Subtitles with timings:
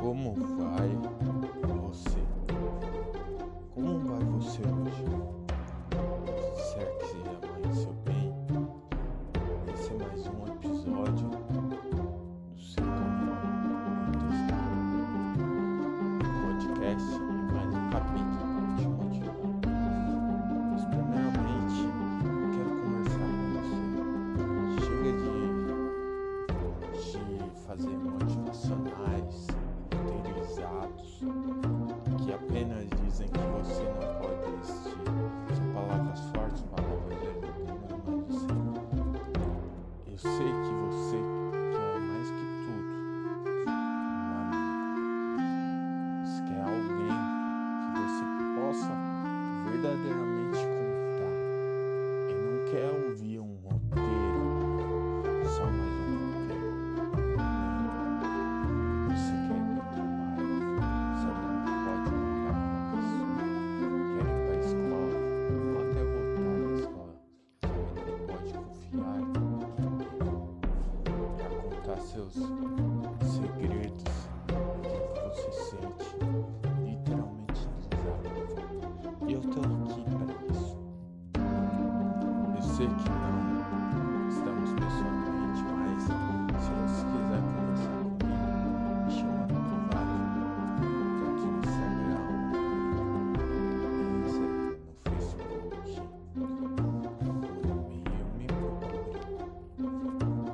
[0.00, 0.88] Como vai
[1.88, 2.22] você?
[3.74, 5.27] Como vai você hoje?
[82.78, 86.00] Sei que não estamos pessoalmente, mas
[86.62, 88.70] se você quiser conversar comigo,
[89.04, 90.22] me chama no privado,
[91.18, 94.70] tanto no Instagram, no Facebook,
[97.90, 99.26] e-mail, me procure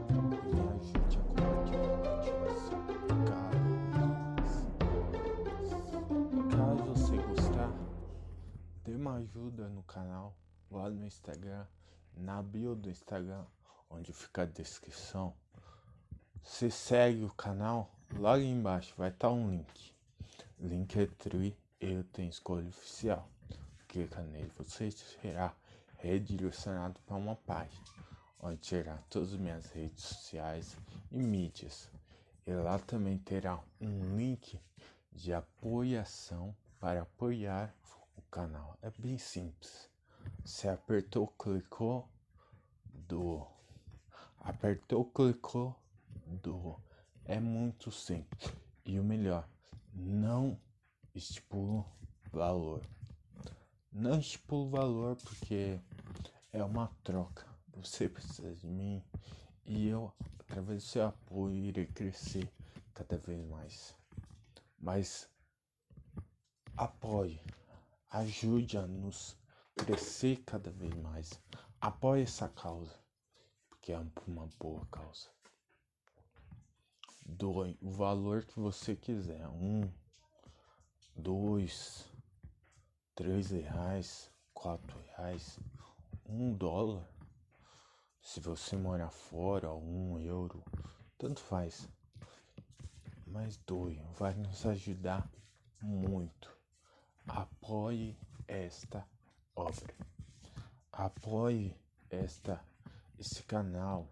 [0.00, 4.50] e me ajude a cada vez mais.
[6.56, 7.72] Caso você gostar,
[8.82, 10.34] dê uma ajuda no canal,
[10.70, 11.66] lá no Instagram,
[12.16, 13.44] na bio do Instagram,
[13.90, 15.34] onde fica a descrição.
[16.42, 19.94] Você segue o canal, logo embaixo vai estar um link.
[20.60, 23.28] Link é tri, eu tenho escolha oficial.
[23.88, 25.54] Clica nele, você será
[25.98, 27.94] redirecionado para uma página
[28.44, 30.76] onde terá todas as minhas redes sociais
[31.10, 31.90] e mídias.
[32.46, 34.60] E lá também terá um link
[35.10, 37.74] de apoiação para apoiar
[38.14, 38.76] o canal.
[38.82, 39.88] É bem simples.
[40.44, 42.08] Você apertou, clicou
[42.92, 43.46] do
[44.40, 45.74] apertou, clicou
[46.26, 46.78] do
[47.24, 48.52] é muito simples.
[48.84, 49.48] E o melhor,
[49.94, 50.58] não
[51.14, 51.86] estipulo
[52.30, 52.82] valor.
[53.90, 55.80] Não estipulo valor porque
[56.52, 57.46] é uma troca.
[57.76, 59.02] Você precisa de mim
[59.64, 62.50] e eu, através do seu apoio, irei crescer
[62.92, 63.94] cada vez mais.
[64.78, 65.28] Mas
[66.76, 67.40] apoie,
[68.10, 69.36] ajude a nos
[69.76, 71.40] crescer cada vez mais.
[71.80, 72.98] Apoie essa causa,
[73.68, 75.28] porque é uma boa causa.
[77.26, 79.48] Doe o valor que você quiser.
[79.48, 79.90] Um,
[81.16, 82.10] dois,
[83.14, 85.58] três reais, quatro reais,
[86.26, 87.08] um dólar.
[88.22, 90.64] Se você morar fora, um euro,
[91.18, 91.88] tanto faz.
[93.26, 95.28] Mas doe, vai nos ajudar
[95.82, 96.50] muito.
[97.26, 99.06] Apoie esta
[99.54, 99.94] obra.
[100.92, 101.74] Apoie
[102.10, 102.62] esta
[103.18, 104.08] esse canal.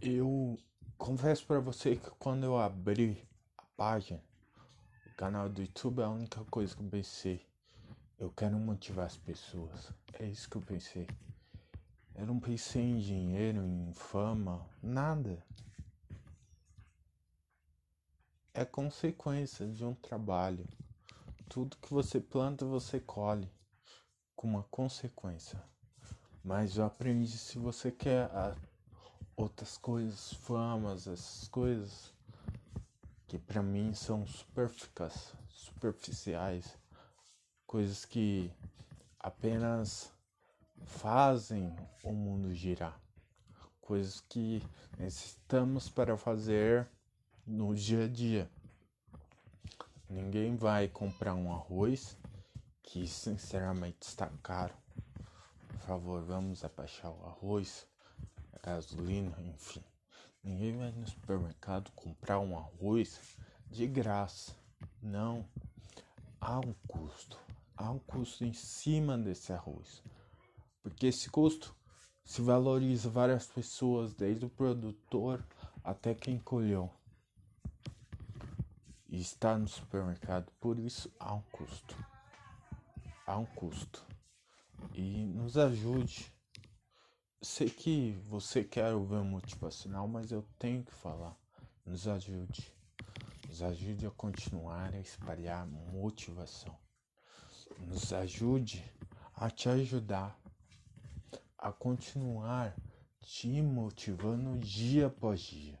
[0.00, 0.58] Eu
[0.98, 4.22] confesso para você que quando eu abri a página,
[5.06, 7.46] o canal do YouTube, a única coisa que eu pensei,
[8.18, 9.92] eu quero motivar as pessoas.
[10.12, 11.06] É isso que eu pensei.
[12.14, 15.42] Eu não pensei em dinheiro, em fama, nada.
[18.52, 20.66] É consequência de um trabalho.
[21.48, 23.50] Tudo que você planta, você colhe
[24.36, 25.62] com uma consequência.
[26.44, 28.56] Mas eu aprendi se você quer a,
[29.36, 32.12] outras coisas, famas, essas coisas
[33.28, 36.76] que para mim são superficas, superficiais,
[37.66, 38.52] coisas que
[39.18, 40.12] apenas
[40.84, 43.00] fazem o mundo girar,
[43.80, 44.62] coisas que
[44.98, 46.88] necessitamos para fazer
[47.46, 48.50] no dia a dia.
[50.10, 52.18] Ninguém vai comprar um arroz
[52.82, 54.74] que sinceramente está caro.
[55.68, 57.86] Por favor, vamos abaixar o arroz,
[58.52, 59.82] a gasolina, enfim.
[60.42, 63.38] Ninguém vai no supermercado comprar um arroz
[63.70, 64.54] de graça.
[65.00, 65.48] Não.
[66.40, 67.38] Há um custo.
[67.76, 70.02] Há um custo em cima desse arroz.
[70.82, 71.74] Porque esse custo
[72.24, 75.44] se valoriza várias pessoas, desde o produtor
[75.84, 76.90] até quem colheu.
[79.08, 82.11] E está no supermercado, por isso há um custo.
[83.32, 84.04] Há um custo.
[84.92, 86.30] E nos ajude.
[87.40, 91.34] Sei que você quer ouvir um motivacional, mas eu tenho que falar.
[91.86, 92.70] Nos ajude.
[93.48, 96.76] Nos ajude a continuar a espalhar motivação.
[97.78, 98.84] Nos ajude
[99.34, 100.38] a te ajudar
[101.56, 102.76] a continuar
[103.22, 105.80] te motivando dia após dia.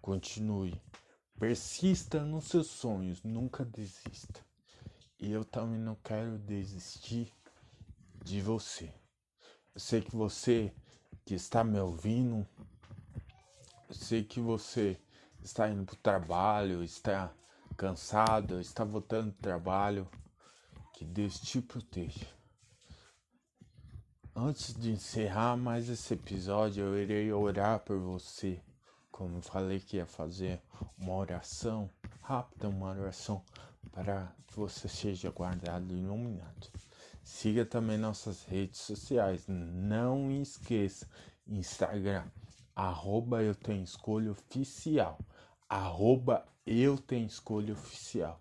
[0.00, 0.80] Continue,
[1.38, 4.48] persista nos seus sonhos, nunca desista.
[5.20, 7.30] E eu também não quero desistir
[8.24, 8.90] de você.
[9.74, 10.72] Eu sei que você
[11.26, 12.46] que está me ouvindo,
[13.86, 14.98] eu sei que você
[15.42, 17.30] está indo para o trabalho, está
[17.76, 20.08] cansado, está voltando do trabalho.
[20.94, 22.26] Que Deus te proteja.
[24.34, 28.62] Antes de encerrar mais esse episódio, eu irei orar por você.
[29.10, 30.62] Como eu falei que ia fazer
[30.96, 31.90] uma oração
[32.22, 33.44] rápida, uma oração
[33.92, 36.68] para que você seja guardado e iluminado.
[37.22, 39.44] Siga também nossas redes sociais.
[39.46, 41.08] Não esqueça,
[41.46, 42.24] Instagram,
[42.74, 45.18] arroba eu tenho escolha oficial.
[45.68, 48.40] Arroba eu tenho escolha oficial.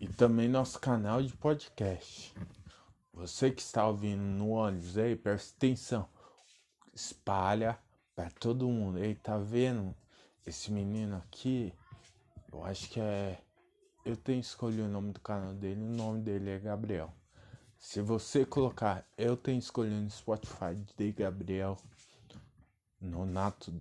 [0.00, 2.34] E também nosso canal de podcast.
[3.12, 6.08] Você que está ouvindo no ônibus aí, presta atenção.
[6.92, 7.78] Espalha
[8.14, 8.98] para todo mundo.
[8.98, 9.94] Ei, tá vendo
[10.44, 11.72] esse menino aqui?
[12.52, 13.40] Eu acho que é.
[14.04, 15.80] Eu tenho escolhido o nome do canal dele.
[15.80, 17.12] O nome dele é Gabriel.
[17.78, 21.76] Se você colocar Eu tenho escolhido no Spotify de Gabriel
[23.00, 23.72] Nonato,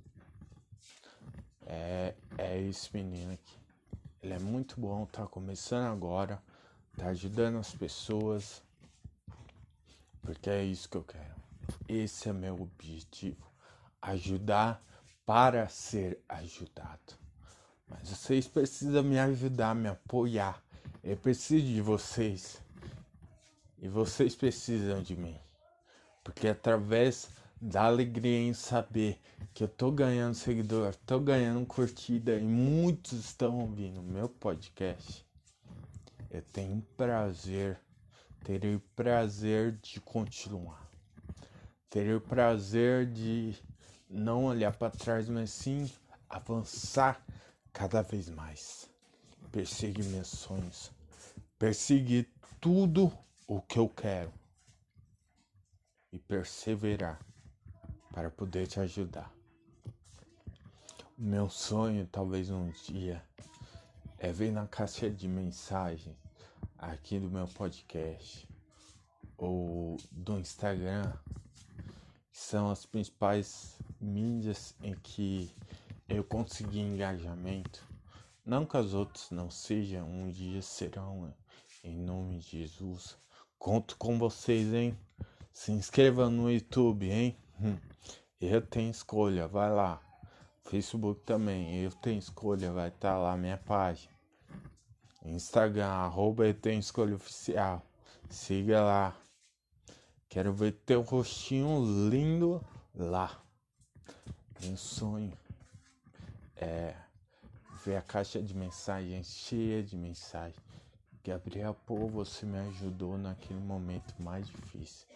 [1.65, 3.57] é, é esse menino aqui.
[4.21, 6.41] Ele é muito bom, tá começando agora,
[6.97, 8.61] tá ajudando as pessoas
[10.23, 11.35] porque é isso que eu quero.
[11.87, 13.45] Esse é meu objetivo:
[14.01, 14.81] ajudar
[15.25, 17.22] para ser ajudado.
[17.93, 20.61] Mas vocês precisam me ajudar, me apoiar.
[21.03, 22.61] Eu preciso de vocês.
[23.77, 25.37] E vocês precisam de mim.
[26.23, 27.29] Porque através
[27.61, 29.21] da alegria em saber
[29.53, 35.25] que eu tô ganhando seguidor, tô ganhando curtida e muitos estão ouvindo meu podcast,
[36.31, 37.79] eu tenho prazer
[38.43, 40.85] Terei o prazer de continuar.
[41.89, 43.55] Terei o prazer de
[44.09, 45.89] não olhar para trás, mas sim
[46.29, 47.25] avançar
[47.73, 48.89] cada vez mais.
[49.51, 50.91] Perseguir meus sonhos.
[51.59, 52.29] Perseguir
[52.61, 53.11] tudo
[53.47, 54.31] o que eu quero.
[56.11, 57.19] E perseverar
[58.13, 59.33] para poder te ajudar.
[61.17, 63.23] O meu sonho, talvez um dia,
[64.19, 66.15] é ver na caixa de mensagem
[66.77, 68.47] aqui do meu podcast
[69.37, 71.11] ou do Instagram,
[72.31, 75.51] que são as principais mídias em que
[76.07, 77.85] eu consegui engajamento.
[78.45, 81.33] Não que as outras não sejam, um dia serão,
[81.83, 83.17] em nome de Jesus.
[83.57, 84.97] Conto com vocês, hein?
[85.53, 87.37] Se inscreva no YouTube, hein?
[87.61, 87.77] Hum.
[88.41, 90.01] Eu tenho escolha, vai lá.
[90.65, 94.11] Facebook também, eu tenho escolha, vai estar tá lá minha página.
[95.23, 97.81] Instagram, arroba escolha oficial.
[98.29, 99.17] Siga lá.
[100.27, 102.61] Quero ver teu rostinho lindo
[102.93, 103.41] lá.
[104.61, 105.31] Meu sonho
[106.63, 106.95] é
[107.85, 110.59] ver a caixa de mensagens cheia de mensagem.
[111.23, 115.07] Gabriel, pô, você me ajudou naquele momento mais difícil.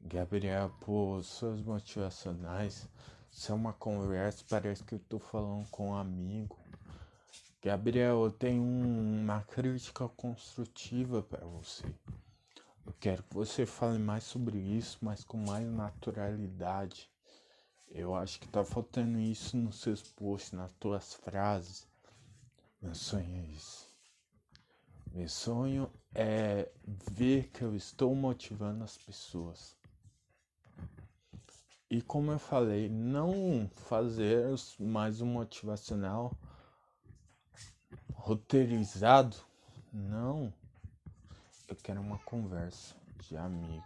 [0.00, 2.88] Gabriel, pô, suas motivacionais
[3.30, 6.56] são uma conversa, parece que eu tô falando com um amigo.
[7.62, 11.84] Gabriel, eu tenho uma crítica construtiva para você.
[12.86, 17.09] Eu quero que você fale mais sobre isso, mas com mais naturalidade.
[17.90, 21.86] Eu acho que tá faltando isso nos seus posts, nas tuas frases.
[22.80, 23.88] Meu sonho é isso.
[25.12, 29.76] Meu sonho é ver que eu estou motivando as pessoas.
[31.90, 34.46] E como eu falei, não fazer
[34.78, 36.32] mais um motivacional
[38.14, 39.36] roteirizado.
[39.92, 40.54] Não.
[41.66, 43.84] Eu quero uma conversa de amigo.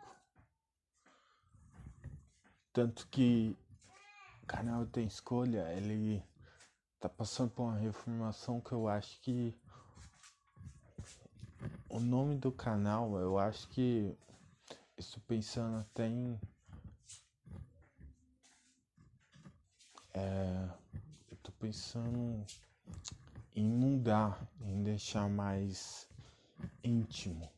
[2.74, 3.56] Tanto que
[4.44, 6.22] o canal tem escolha, ele
[7.00, 9.58] tá passando por uma reformação que eu acho que
[11.88, 14.14] o nome do canal, eu acho que
[14.98, 16.38] estou pensando até em
[20.12, 20.68] é,
[21.30, 22.44] eu tô pensando
[23.56, 26.06] em mudar, em deixar mais
[26.82, 27.50] íntimo.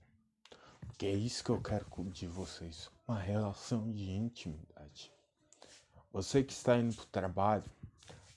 [0.96, 5.15] Que é isso que eu quero de vocês, uma relação de intimidade.
[6.16, 7.64] Você que está indo para o trabalho,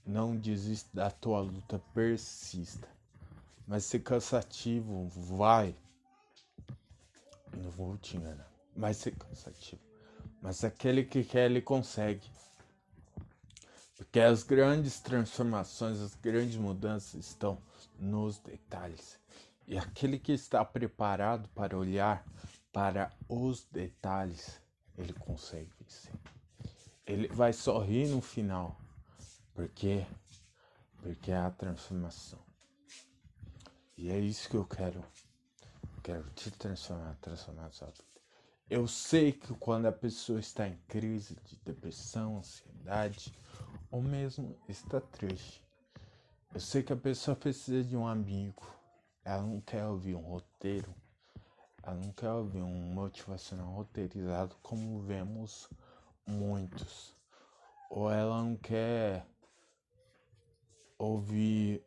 [0.06, 2.86] não desista da tua luta, persista.
[3.66, 5.74] Vai ser cansativo, vai.
[7.56, 8.52] Não vou te enganar.
[8.76, 9.82] Vai ser cansativo.
[10.42, 12.30] Mas aquele que quer, ele consegue.
[13.96, 17.58] Porque as grandes transformações, as grandes mudanças estão
[17.98, 19.18] nos detalhes.
[19.66, 22.26] E aquele que está preparado para olhar
[22.74, 24.60] para os detalhes,
[24.98, 26.19] ele consegue vencer.
[27.10, 28.80] Ele vai sorrir no final,
[29.56, 30.06] porque
[31.02, 32.38] porque é a transformação.
[33.98, 35.04] E é isso que eu quero.
[36.04, 38.04] Quero te transformar, transformar a sua vida.
[38.70, 43.34] Eu sei que quando a pessoa está em crise de depressão, ansiedade,
[43.90, 45.66] ou mesmo está triste,
[46.54, 48.72] eu sei que a pessoa precisa de um amigo.
[49.26, 50.94] Ela não quer ouvir um roteiro.
[51.82, 55.68] Ela não quer ouvir um motivacional roteirizado como vemos
[56.28, 57.16] muitos.
[57.90, 59.26] Ou ela não quer
[60.98, 61.84] ouvir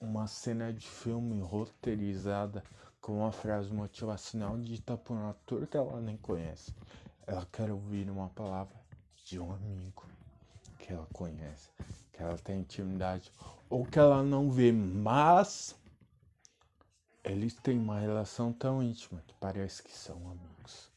[0.00, 2.64] uma cena de filme roteirizada
[3.00, 6.74] com uma frase motivacional dita por um ator que ela nem conhece.
[7.26, 8.76] Ela quer ouvir uma palavra
[9.24, 10.04] de um amigo
[10.78, 11.70] que ela conhece,
[12.12, 13.32] que ela tem intimidade
[13.70, 15.74] ou que ela não vê, mas
[17.24, 20.91] eles têm uma relação tão íntima que parece que são amigos.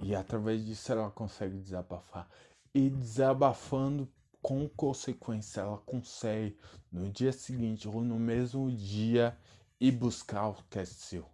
[0.00, 2.28] E através disso ela consegue desabafar.
[2.74, 4.08] E desabafando
[4.40, 6.56] com consequência, ela consegue
[6.92, 9.36] no dia seguinte ou no mesmo dia
[9.80, 11.28] e buscar o que é seu.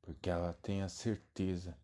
[0.00, 1.76] Porque ela tem a certeza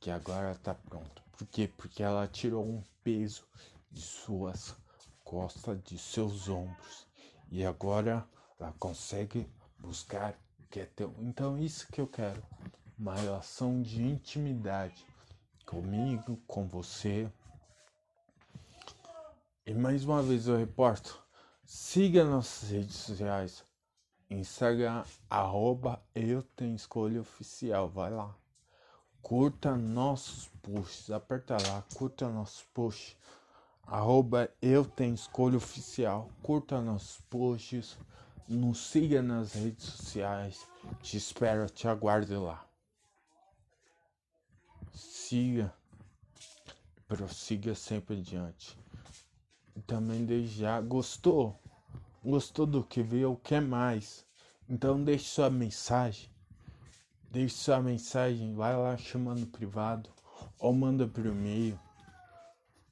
[0.00, 1.22] que agora está pronta.
[1.32, 1.70] Por quê?
[1.76, 3.46] Porque ela tirou um peso
[3.90, 4.74] de suas
[5.22, 7.06] costas, de seus ombros.
[7.50, 8.26] E agora
[8.58, 9.46] ela consegue
[9.78, 11.14] buscar o que é teu.
[11.18, 12.42] Então isso que eu quero.
[12.98, 15.04] Uma relação de intimidade
[15.66, 17.30] comigo, com você.
[19.66, 21.22] E mais uma vez eu reporto.
[21.64, 23.64] Siga nossas redes sociais
[24.32, 28.34] Instagram, arroba eu tenho escolha oficial, vai lá.
[29.20, 33.16] Curta nossos posts, aperta lá, curta nossos posts,
[33.86, 37.96] arroba eu tenho escolha oficial, curta nossos posts,
[38.48, 40.66] nos siga nas redes sociais,
[41.02, 42.64] te espero, te aguardo lá.
[45.32, 45.72] Siga,
[47.08, 48.78] prossiga sempre adiante.
[49.86, 51.58] Também já, gostou?
[52.22, 53.40] Gostou do que viu?
[53.42, 54.26] Quer mais?
[54.68, 56.28] Então deixe sua mensagem.
[57.30, 58.52] Deixe sua mensagem.
[58.54, 60.10] Vai lá chamando privado.
[60.58, 61.80] Ou manda por e-mail.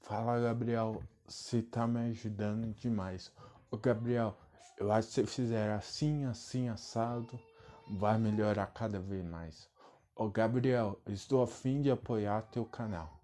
[0.00, 1.02] Fala, Gabriel.
[1.28, 3.30] Você tá me ajudando demais.
[3.70, 4.34] Ô, Gabriel,
[4.78, 7.38] eu acho que se fizer assim, assim, assado,
[7.86, 9.68] vai melhorar cada vez mais.
[10.14, 13.20] Ô, Gabriel, estou a fim de apoiar teu canal.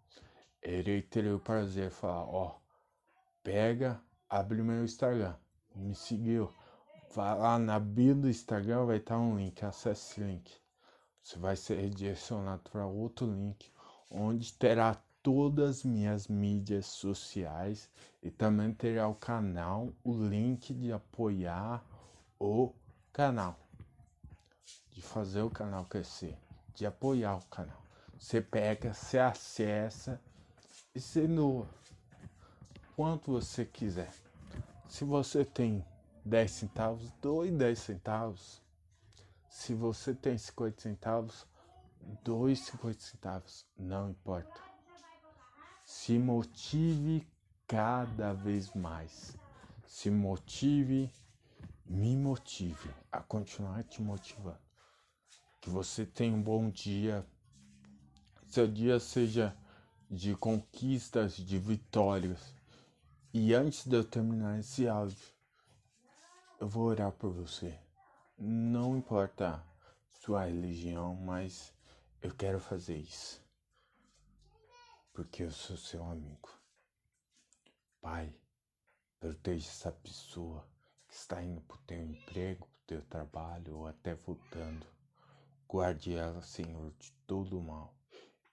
[0.62, 2.58] Irei ter o prazer de falar, ó,
[3.42, 5.34] pega, abre meu Instagram
[5.76, 6.50] me seguiu,
[7.14, 10.52] vai lá na bio do Instagram, vai estar um link, acesse esse link.
[11.22, 13.70] Você vai ser redirecionado para outro link,
[14.10, 17.90] onde terá todas as minhas mídias sociais
[18.22, 21.84] e também terá o canal, o link de apoiar
[22.38, 22.72] o
[23.12, 23.58] canal,
[24.92, 26.38] de fazer o canal crescer,
[26.76, 27.82] de apoiar o canal.
[28.18, 30.20] Você pega, você acessa
[30.94, 31.68] e você doa
[32.94, 34.12] quanto você quiser.
[34.88, 35.84] Se você tem
[36.24, 38.62] 10 centavos, doe 10 centavos.
[39.48, 41.46] Se você tem 50 centavos,
[42.22, 43.66] doe 50 centavos.
[43.78, 44.60] Não importa.
[45.84, 47.26] Se motive
[47.66, 49.36] cada vez mais.
[49.86, 51.10] Se motive,
[51.86, 54.65] me motive a continuar te motivando.
[55.66, 57.26] Que você tenha um bom dia.
[58.46, 59.52] Seu dia seja
[60.08, 62.54] de conquistas, de vitórias
[63.34, 65.26] e antes de eu terminar esse áudio,
[66.60, 67.76] eu vou orar por você.
[68.38, 69.60] Não importa
[70.20, 71.74] sua religião, mas
[72.22, 73.42] eu quero fazer isso.
[75.12, 76.48] Porque eu sou seu amigo.
[78.00, 78.32] Pai,
[79.18, 80.64] proteja essa pessoa
[81.08, 84.94] que está indo para o teu emprego, para o teu trabalho ou até voltando.
[85.68, 87.94] Guarde ela, Senhor, de todo mal.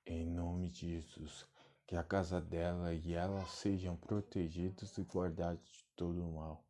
[0.05, 1.45] Em nome de Jesus
[1.93, 6.63] que a casa dela e ela sejam protegidos e guardados de todo o mal,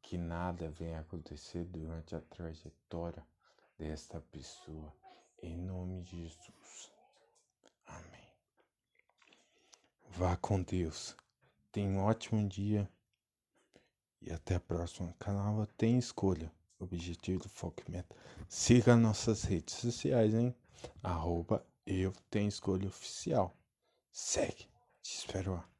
[0.00, 3.26] que nada venha acontecer durante a trajetória
[3.78, 4.94] desta pessoa,
[5.42, 6.92] em nome de Jesus.
[7.86, 8.28] Amém.
[10.10, 11.16] Vá com Deus.
[11.72, 12.88] Tenha um ótimo dia
[14.22, 15.12] e até a próxima.
[15.18, 16.52] Canal tem escolha.
[16.84, 18.14] Objetivo, foco e meta.
[18.48, 20.54] Siga nossas redes sociais, hein?
[21.02, 23.54] Arroba eu tenho escolha oficial.
[24.10, 24.68] Segue.
[25.02, 25.73] Te espero lá.